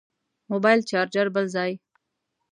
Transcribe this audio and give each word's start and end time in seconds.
موبایل 0.51 0.79
چارچر 0.89 1.27
بل 1.35 1.45
ځای. 1.55 1.71